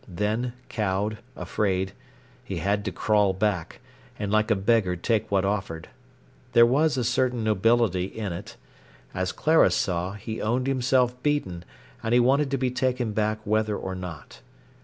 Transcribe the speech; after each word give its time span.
Then, 0.07 0.53
cowed, 0.67 1.19
afraid, 1.35 1.93
he 2.43 2.57
had 2.57 2.83
to 2.85 2.91
crawl 2.91 3.33
back, 3.33 3.79
and 4.17 4.31
like 4.31 4.49
a 4.49 4.55
beggar 4.55 4.95
take 4.95 5.29
what 5.29 5.45
offered. 5.45 5.89
There 6.53 6.65
was 6.65 6.97
a 6.97 7.03
certain 7.03 7.43
nobility 7.43 8.05
in 8.05 8.33
it. 8.33 8.57
As 9.13 9.31
Clara 9.31 9.69
saw, 9.69 10.13
he 10.13 10.41
owned 10.41 10.65
himself 10.65 11.21
beaten, 11.21 11.63
and 12.01 12.15
he 12.15 12.19
wanted 12.19 12.49
to 12.49 12.57
be 12.57 12.71
taken 12.71 13.11
back 13.13 13.45
whether 13.45 13.77
or 13.77 13.93
not. 13.93 14.41